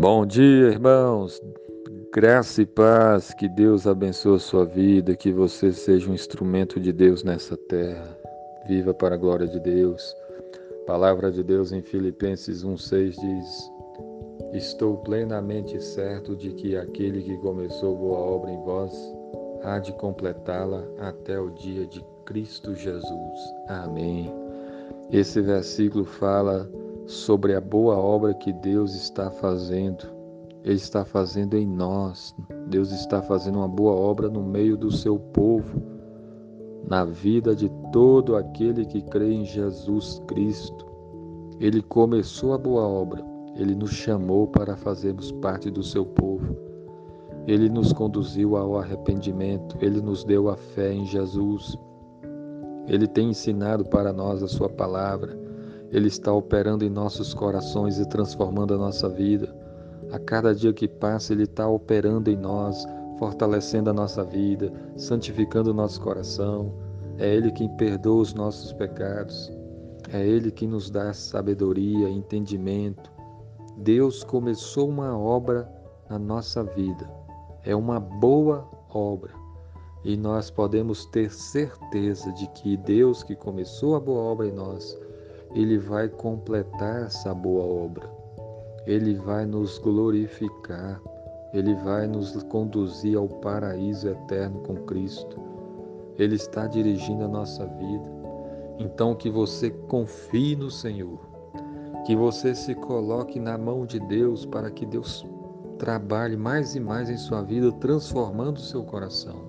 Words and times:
Bom 0.00 0.24
dia, 0.24 0.68
irmãos. 0.68 1.42
Graça 2.14 2.62
e 2.62 2.66
paz, 2.66 3.34
que 3.34 3.48
Deus 3.48 3.84
abençoe 3.84 4.36
a 4.36 4.38
sua 4.38 4.64
vida, 4.64 5.16
que 5.16 5.32
você 5.32 5.72
seja 5.72 6.08
um 6.08 6.14
instrumento 6.14 6.78
de 6.78 6.92
Deus 6.92 7.24
nessa 7.24 7.56
terra. 7.56 8.16
Viva 8.68 8.94
para 8.94 9.16
a 9.16 9.18
glória 9.18 9.48
de 9.48 9.58
Deus. 9.58 10.14
Palavra 10.86 11.32
de 11.32 11.42
Deus 11.42 11.72
em 11.72 11.82
Filipenses 11.82 12.62
1:6 12.62 13.16
diz: 13.16 13.72
Estou 14.52 14.98
plenamente 14.98 15.82
certo 15.82 16.36
de 16.36 16.52
que 16.52 16.76
aquele 16.76 17.20
que 17.20 17.36
começou 17.38 17.96
boa 17.96 18.20
obra 18.20 18.52
em 18.52 18.62
vós 18.62 18.92
há 19.64 19.80
de 19.80 19.92
completá-la 19.94 20.84
até 21.00 21.40
o 21.40 21.50
dia 21.50 21.84
de 21.88 22.00
Cristo 22.24 22.72
Jesus. 22.72 23.40
Amém. 23.66 24.32
Esse 25.10 25.40
versículo 25.40 26.04
fala 26.04 26.70
sobre 27.08 27.54
a 27.54 27.60
boa 27.60 27.96
obra 27.96 28.34
que 28.34 28.52
Deus 28.52 28.94
está 28.94 29.30
fazendo. 29.30 30.06
Ele 30.62 30.74
está 30.74 31.06
fazendo 31.06 31.56
em 31.56 31.66
nós. 31.66 32.36
Deus 32.68 32.92
está 32.92 33.22
fazendo 33.22 33.56
uma 33.56 33.68
boa 33.68 33.92
obra 33.92 34.28
no 34.28 34.42
meio 34.42 34.76
do 34.76 34.90
seu 34.90 35.18
povo, 35.18 35.82
na 36.86 37.06
vida 37.06 37.56
de 37.56 37.70
todo 37.92 38.36
aquele 38.36 38.84
que 38.84 39.00
crê 39.00 39.32
em 39.32 39.46
Jesus 39.46 40.22
Cristo. 40.26 40.84
Ele 41.58 41.80
começou 41.80 42.52
a 42.52 42.58
boa 42.58 42.86
obra. 42.86 43.24
Ele 43.56 43.74
nos 43.74 43.92
chamou 43.92 44.46
para 44.46 44.76
fazermos 44.76 45.32
parte 45.32 45.70
do 45.70 45.82
seu 45.82 46.04
povo. 46.04 46.54
Ele 47.46 47.70
nos 47.70 47.90
conduziu 47.90 48.54
ao 48.54 48.76
arrependimento. 48.76 49.78
Ele 49.80 50.02
nos 50.02 50.24
deu 50.24 50.50
a 50.50 50.58
fé 50.58 50.92
em 50.92 51.06
Jesus. 51.06 51.74
Ele 52.86 53.06
tem 53.06 53.30
ensinado 53.30 53.82
para 53.86 54.12
nós 54.12 54.42
a 54.42 54.46
sua 54.46 54.68
palavra. 54.68 55.47
Ele 55.90 56.08
está 56.08 56.32
operando 56.32 56.84
em 56.84 56.90
nossos 56.90 57.32
corações 57.32 57.98
e 57.98 58.06
transformando 58.08 58.74
a 58.74 58.78
nossa 58.78 59.08
vida. 59.08 59.54
A 60.12 60.18
cada 60.18 60.54
dia 60.54 60.72
que 60.72 60.86
passa, 60.86 61.32
Ele 61.32 61.44
está 61.44 61.66
operando 61.66 62.30
em 62.30 62.36
nós, 62.36 62.86
fortalecendo 63.18 63.88
a 63.88 63.92
nossa 63.92 64.22
vida, 64.22 64.72
santificando 64.96 65.70
o 65.70 65.74
nosso 65.74 66.00
coração. 66.00 66.72
É 67.16 67.34
Ele 67.34 67.50
quem 67.50 67.68
perdoa 67.76 68.20
os 68.20 68.34
nossos 68.34 68.72
pecados. 68.72 69.50
É 70.12 70.26
Ele 70.26 70.50
que 70.50 70.66
nos 70.66 70.90
dá 70.90 71.12
sabedoria, 71.12 72.08
entendimento. 72.08 73.10
Deus 73.78 74.22
começou 74.22 74.88
uma 74.88 75.18
obra 75.18 75.70
na 76.08 76.18
nossa 76.18 76.62
vida. 76.62 77.08
É 77.64 77.74
uma 77.74 77.98
boa 77.98 78.68
obra. 78.90 79.32
E 80.04 80.16
nós 80.16 80.50
podemos 80.50 81.06
ter 81.06 81.30
certeza 81.30 82.32
de 82.32 82.46
que 82.48 82.76
Deus 82.76 83.22
que 83.22 83.34
começou 83.34 83.96
a 83.96 84.00
boa 84.00 84.20
obra 84.20 84.46
em 84.46 84.52
nós, 84.52 84.96
ele 85.54 85.78
vai 85.78 86.08
completar 86.08 87.04
essa 87.04 87.34
boa 87.34 87.64
obra. 87.64 88.10
Ele 88.86 89.14
vai 89.14 89.46
nos 89.46 89.78
glorificar. 89.78 91.00
Ele 91.52 91.74
vai 91.76 92.06
nos 92.06 92.42
conduzir 92.44 93.16
ao 93.16 93.28
paraíso 93.28 94.08
eterno 94.08 94.60
com 94.60 94.76
Cristo. 94.84 95.40
Ele 96.18 96.34
está 96.34 96.66
dirigindo 96.66 97.24
a 97.24 97.28
nossa 97.28 97.64
vida. 97.64 98.18
Então 98.78 99.14
que 99.14 99.30
você 99.30 99.70
confie 99.70 100.54
no 100.54 100.70
Senhor. 100.70 101.18
Que 102.04 102.14
você 102.14 102.54
se 102.54 102.74
coloque 102.74 103.40
na 103.40 103.56
mão 103.56 103.86
de 103.86 103.98
Deus 104.00 104.44
para 104.44 104.70
que 104.70 104.84
Deus 104.84 105.26
trabalhe 105.78 106.36
mais 106.36 106.74
e 106.74 106.80
mais 106.80 107.08
em 107.08 107.16
sua 107.16 107.42
vida, 107.42 107.72
transformando 107.72 108.60
seu 108.60 108.82
coração. 108.82 109.48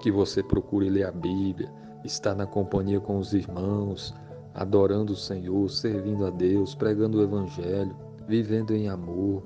Que 0.00 0.10
você 0.10 0.42
procure 0.42 0.88
ler 0.88 1.04
a 1.04 1.12
Bíblia, 1.12 1.70
estar 2.04 2.34
na 2.34 2.46
companhia 2.46 3.00
com 3.00 3.18
os 3.18 3.34
irmãos, 3.34 4.14
adorando 4.60 5.14
o 5.14 5.16
Senhor, 5.16 5.70
servindo 5.70 6.26
a 6.26 6.30
Deus, 6.30 6.74
pregando 6.74 7.18
o 7.18 7.22
Evangelho, 7.22 7.96
vivendo 8.28 8.74
em 8.74 8.90
amor. 8.90 9.42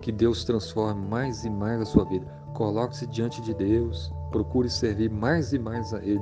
Que 0.00 0.10
Deus 0.10 0.44
transforme 0.44 1.06
mais 1.06 1.44
e 1.44 1.50
mais 1.50 1.80
a 1.80 1.84
sua 1.84 2.04
vida. 2.04 2.26
Coloque-se 2.52 3.06
diante 3.06 3.40
de 3.40 3.54
Deus, 3.54 4.12
procure 4.32 4.68
servir 4.68 5.08
mais 5.08 5.52
e 5.52 5.58
mais 5.58 5.94
a 5.94 6.04
Ele. 6.04 6.20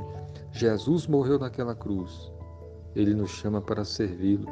Jesus 0.50 1.06
morreu 1.06 1.38
naquela 1.38 1.74
cruz. 1.74 2.30
Ele 2.94 3.14
nos 3.14 3.30
chama 3.30 3.62
para 3.62 3.82
servi-lo 3.82 4.46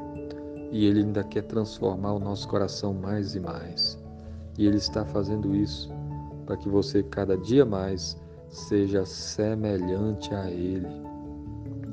e 0.72 0.86
Ele 0.86 1.00
ainda 1.00 1.22
quer 1.22 1.42
transformar 1.42 2.14
o 2.14 2.18
nosso 2.18 2.48
coração 2.48 2.94
mais 2.94 3.34
e 3.34 3.40
mais. 3.40 4.02
E 4.56 4.66
Ele 4.66 4.78
está 4.78 5.04
fazendo 5.04 5.54
isso 5.54 5.92
para 6.46 6.56
que 6.56 6.68
você 6.68 7.02
cada 7.02 7.36
dia 7.36 7.66
mais 7.66 8.16
seja 8.48 9.04
semelhante 9.04 10.34
a 10.34 10.50
Ele 10.50 11.09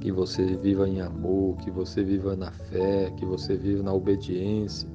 que 0.07 0.11
você 0.13 0.55
viva 0.55 0.87
em 0.87 1.01
amor, 1.01 1.57
que 1.57 1.69
você 1.69 2.01
viva 2.01 2.33
na 2.33 2.49
fé, 2.49 3.11
que 3.17 3.25
você 3.25 3.57
viva 3.57 3.83
na 3.83 3.93
obediência, 3.93 4.87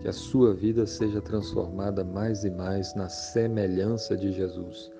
que 0.00 0.08
a 0.08 0.12
sua 0.14 0.54
vida 0.54 0.86
seja 0.86 1.20
transformada 1.20 2.02
mais 2.02 2.42
e 2.42 2.48
mais 2.48 2.94
na 2.94 3.06
semelhança 3.06 4.16
de 4.16 4.32
Jesus. 4.32 4.90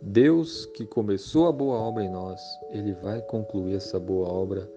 Deus 0.00 0.64
que 0.66 0.86
começou 0.86 1.48
a 1.48 1.52
boa 1.52 1.76
obra 1.76 2.04
em 2.04 2.08
nós, 2.08 2.40
ele 2.70 2.92
vai 3.02 3.20
concluir 3.22 3.74
essa 3.74 3.98
boa 3.98 4.28
obra 4.28 4.70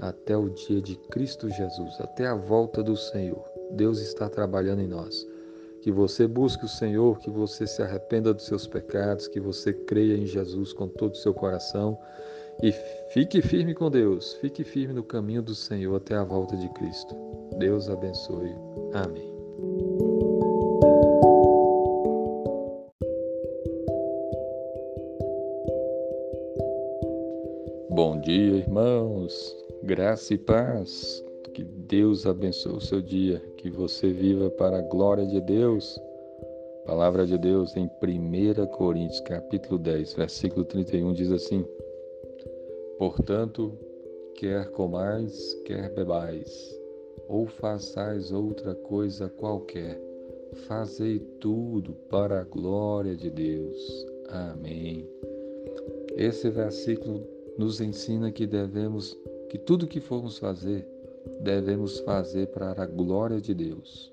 até 0.00 0.36
o 0.36 0.50
dia 0.50 0.82
de 0.82 0.94
Cristo 1.08 1.48
Jesus, 1.48 1.98
até 1.98 2.26
a 2.26 2.34
volta 2.34 2.82
do 2.82 2.94
Senhor. 2.94 3.42
Deus 3.70 4.00
está 4.00 4.28
trabalhando 4.28 4.82
em 4.82 4.88
nós. 4.88 5.26
Que 5.80 5.90
você 5.90 6.26
busque 6.26 6.66
o 6.66 6.68
Senhor, 6.68 7.18
que 7.20 7.30
você 7.30 7.66
se 7.66 7.80
arrependa 7.80 8.34
dos 8.34 8.44
seus 8.44 8.66
pecados, 8.66 9.26
que 9.26 9.40
você 9.40 9.72
creia 9.72 10.14
em 10.14 10.26
Jesus 10.26 10.74
com 10.74 10.88
todo 10.88 11.14
o 11.14 11.16
seu 11.16 11.32
coração 11.32 11.98
e 12.62 12.72
fique 13.10 13.42
firme 13.42 13.74
com 13.74 13.90
Deus, 13.90 14.32
fique 14.34 14.64
firme 14.64 14.94
no 14.94 15.02
caminho 15.02 15.42
do 15.42 15.54
Senhor 15.54 15.94
até 15.96 16.14
a 16.14 16.24
volta 16.24 16.56
de 16.56 16.68
Cristo. 16.70 17.14
Deus 17.58 17.88
abençoe. 17.90 18.54
Amém. 18.94 19.30
Bom 27.90 28.20
dia, 28.20 28.56
irmãos. 28.56 29.56
Graça 29.82 30.34
e 30.34 30.38
paz. 30.38 31.22
Que 31.54 31.62
Deus 31.62 32.26
abençoe 32.26 32.76
o 32.76 32.80
seu 32.80 33.00
dia, 33.00 33.38
que 33.56 33.70
você 33.70 34.10
viva 34.10 34.50
para 34.50 34.78
a 34.78 34.82
glória 34.82 35.26
de 35.26 35.40
Deus. 35.40 36.00
palavra 36.86 37.26
de 37.26 37.36
Deus 37.36 37.76
em 37.76 37.86
1 37.86 38.66
Coríntios, 38.76 39.20
capítulo 39.20 39.78
10, 39.78 40.14
versículo 40.14 40.64
31 40.64 41.12
diz 41.14 41.32
assim: 41.32 41.66
Portanto, 42.98 43.78
quer 44.36 44.70
comais, 44.70 45.52
quer 45.66 45.94
bebais, 45.94 46.74
ou 47.28 47.46
façais 47.46 48.32
outra 48.32 48.74
coisa 48.74 49.28
qualquer, 49.28 50.00
fazei 50.66 51.18
tudo 51.40 51.92
para 52.08 52.40
a 52.40 52.44
glória 52.44 53.14
de 53.14 53.28
Deus. 53.28 54.06
Amém. 54.30 55.06
Esse 56.16 56.48
versículo 56.48 57.22
nos 57.58 57.82
ensina 57.82 58.32
que 58.32 58.46
devemos, 58.46 59.14
que 59.50 59.58
tudo 59.58 59.86
que 59.86 60.00
formos 60.00 60.38
fazer, 60.38 60.88
devemos 61.40 62.00
fazer 62.00 62.46
para 62.46 62.82
a 62.82 62.86
glória 62.86 63.42
de 63.42 63.52
Deus. 63.52 64.10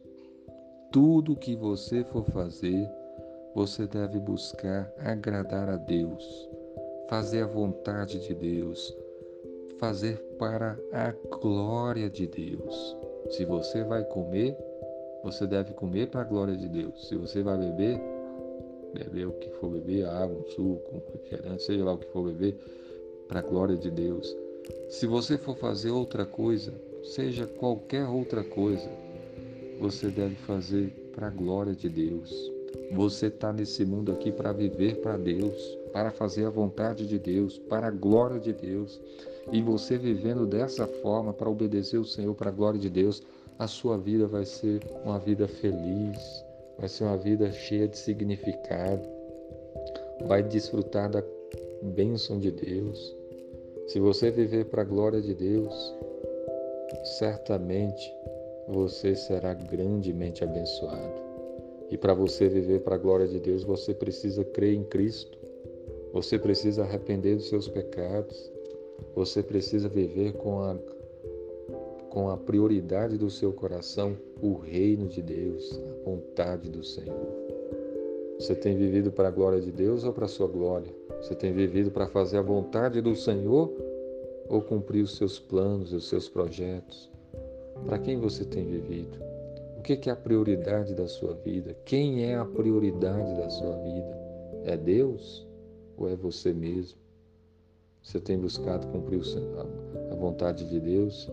Tudo 0.91 1.38
que 1.38 1.55
você 1.55 2.03
for 2.03 2.25
fazer, 2.25 2.85
você 3.55 3.88
deve 3.88 4.19
buscar 4.19 4.94
agradar 5.00 5.69
a 5.69 5.77
Deus 5.77 6.50
fazer 7.13 7.44
a 7.44 7.46
vontade 7.46 8.19
de 8.28 8.34
Deus, 8.34 8.91
fazer 9.78 10.18
para 10.40 10.75
a 10.91 11.12
glória 11.12 12.09
de 12.09 12.25
Deus. 12.25 12.97
Se 13.29 13.46
você 13.46 13.84
vai 13.84 14.03
comer, 14.03 14.57
você 15.24 15.46
deve 15.46 15.74
comer 15.74 16.07
para 16.07 16.22
a 16.22 16.24
glória 16.24 16.57
de 16.57 16.68
Deus. 16.68 17.07
Se 17.07 17.16
você 17.16 17.44
vai 17.44 17.56
beber, 17.56 18.01
beber 18.96 19.28
o 19.28 19.34
que 19.34 19.47
for 19.51 19.69
beber, 19.69 20.07
água, 20.07 20.40
um 20.40 20.50
suco, 20.50 20.90
um 20.91 21.12
refrigerante, 21.12 21.62
seja 21.62 21.85
lá 21.85 21.94
o 21.94 22.00
que 22.00 22.07
for 22.07 22.24
beber, 22.24 22.57
para 23.28 23.41
a 23.41 23.44
glória 23.44 23.78
de 23.78 23.91
Deus. 23.91 24.35
Se 24.90 25.06
você 25.06 25.38
for 25.38 25.56
fazer 25.56 25.92
outra 25.92 26.25
coisa, 26.25 26.74
seja 27.04 27.45
qualquer 27.45 28.07
outra 28.07 28.44
coisa, 28.44 28.89
você 29.80 30.07
deve 30.07 30.33
fazer 30.33 30.89
para 31.13 31.27
a 31.27 31.30
glória 31.30 31.75
de 31.75 31.89
Deus. 31.89 32.51
Você 32.92 33.28
está 33.28 33.52
nesse 33.52 33.86
mundo 33.86 34.12
aqui 34.12 34.31
para 34.31 34.52
viver 34.52 35.02
para 35.02 35.18
Deus 35.18 35.84
para 35.94 36.10
fazer 36.10 36.46
a 36.46 36.50
vontade 36.50 37.06
de 37.06 37.20
Deus, 37.20 37.60
para 37.60 37.88
a 37.88 37.92
glória 37.92 38.40
de 38.40 38.52
Deus. 38.52 39.00
E 39.52 39.62
você 39.62 39.96
vivendo 39.98 40.48
dessa 40.48 40.88
forma, 40.88 41.31
para 41.31 41.50
obedecer 41.50 42.00
o 42.00 42.06
Senhor, 42.06 42.34
para 42.34 42.50
a 42.50 42.54
glória 42.54 42.80
de 42.80 42.90
Deus, 42.90 43.22
a 43.60 43.68
sua 43.68 43.98
vida 43.98 44.25
vai 44.25 44.44
ser 44.44 44.81
uma 45.06 45.20
vida 45.20 45.48
feliz, 45.48 46.44
vai 46.80 46.90
ser 46.90 47.04
uma 47.04 47.18
vida 47.18 47.52
cheia 47.52 47.88
de 47.88 47.98
significado, 47.98 49.08
vai 50.25 50.42
desfrutar 50.42 51.12
da 51.12 51.24
bênção 51.84 52.40
de 52.40 52.50
Deus. 52.50 53.16
Se 53.88 54.00
você 54.00 54.31
viver 54.31 54.66
para 54.66 54.81
a 54.81 54.86
glória 54.86 55.22
de 55.22 55.36
Deus, 55.36 55.96
certamente 57.20 58.12
você 58.68 59.16
será 59.16 59.54
grandemente 59.54 60.44
abençoado. 60.44 61.32
E 61.94 61.98
para 61.98 62.16
você 62.16 62.50
viver 62.50 62.80
para 62.80 62.95
a 62.95 62.98
glória 62.98 63.28
de 63.28 63.40
Deus, 63.40 63.63
você 63.63 63.94
precisa 63.94 64.44
crer 64.44 64.74
em 64.74 64.84
Cristo. 64.84 65.38
Você 66.12 66.40
precisa 66.40 66.81
arrepender 66.81 67.36
dos 67.36 67.48
seus 67.48 67.68
pecados. 67.68 68.51
Você 69.13 69.44
precisa 69.44 69.88
viver 69.88 70.34
com 70.34 70.60
a, 70.60 70.75
com 72.10 72.31
a 72.31 72.36
prioridade 72.36 73.16
do 73.16 73.30
seu 73.30 73.54
coração 73.54 74.18
o 74.42 74.56
reino 74.56 75.07
de 75.07 75.22
Deus, 75.22 75.80
vontade 76.04 76.68
do 76.68 76.84
Senhor. 76.84 77.31
Você 78.39 78.56
tem 78.56 78.75
vivido 78.75 79.12
para 79.12 79.28
a 79.28 79.31
glória 79.31 79.62
de 79.62 79.72
Deus 79.72 80.04
ou 80.04 80.12
para 80.12 80.25
a 80.25 80.28
sua 80.28 80.48
glória? 80.48 80.92
Você 81.22 81.36
tem 81.36 81.54
vivido 81.54 81.92
para 81.92 82.07
fazer 82.07 82.38
a 82.38 82.42
vontade 82.42 83.01
do 83.01 83.16
Senhor 83.16 83.72
ou 84.50 84.63
cumprir 84.63 85.04
os 85.04 85.16
seus 85.16 85.38
planos, 85.38 85.94
os 85.94 86.10
seus 86.10 86.28
projetos? 86.28 87.07
Para 87.86 88.00
quem 88.00 88.18
você 88.18 88.44
tem 88.44 88.66
vivido? 88.66 89.32
O 89.83 89.85
que 89.85 90.09
é 90.09 90.13
a 90.13 90.15
prioridade 90.15 90.95
da 90.95 91.09
sua 91.09 91.33
vida? 91.33 91.74
Quem 91.83 92.24
é 92.24 92.38
a 92.38 92.45
prioridade 92.45 93.35
da 93.35 93.50
sua 93.50 93.75
vida? 93.80 94.18
É 94.63 94.77
Deus 94.77 95.45
ou 95.97 96.07
é 96.07 96.15
você 96.15 96.53
mesmo? 96.53 96.97
Você 98.01 98.21
tem 98.21 98.39
buscado 98.39 98.88
cumprir 98.88 99.19
a 100.09 100.15
vontade 100.15 100.69
de 100.69 100.80
Deus? 100.80 101.30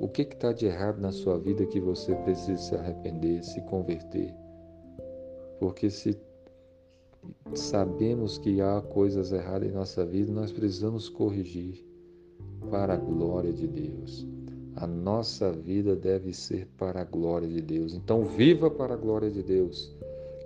O 0.00 0.08
que 0.08 0.22
está 0.22 0.52
de 0.52 0.66
errado 0.66 1.00
na 1.00 1.12
sua 1.12 1.38
vida 1.38 1.64
que 1.64 1.78
você 1.78 2.12
precisa 2.16 2.60
se 2.60 2.74
arrepender, 2.74 3.44
se 3.44 3.60
converter? 3.66 4.34
Porque 5.60 5.88
se 5.88 6.18
sabemos 7.54 8.36
que 8.36 8.60
há 8.60 8.82
coisas 8.82 9.30
erradas 9.30 9.68
em 9.68 9.72
nossa 9.72 10.04
vida, 10.04 10.32
nós 10.32 10.50
precisamos 10.50 11.08
corrigir 11.08 11.86
para 12.68 12.94
a 12.94 12.96
glória 12.96 13.52
de 13.52 13.68
Deus. 13.68 14.26
A 14.76 14.86
nossa 14.86 15.52
vida 15.52 15.94
deve 15.94 16.32
ser 16.32 16.66
para 16.78 17.02
a 17.02 17.04
glória 17.04 17.48
de 17.48 17.60
Deus. 17.60 17.94
Então, 17.94 18.24
viva 18.24 18.70
para 18.70 18.94
a 18.94 18.96
glória 18.96 19.30
de 19.30 19.42
Deus. 19.42 19.94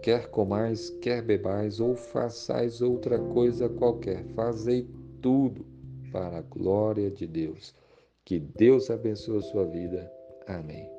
Quer 0.03 0.29
comais, 0.29 0.91
quer 1.01 1.23
bebais, 1.23 1.81
ou 1.81 1.95
façais 1.95 2.81
outra 2.81 3.19
coisa 3.19 3.69
qualquer, 3.69 4.25
fazei 4.35 4.89
tudo 5.21 5.65
para 6.13 6.39
a 6.39 6.43
glória 6.43 7.11
de 7.11 7.27
Deus. 7.27 7.75
Que 8.25 8.39
Deus 8.39 8.91
abençoe 8.91 9.39
a 9.39 9.43
sua 9.43 9.65
vida. 9.65 10.11
Amém. 10.47 10.96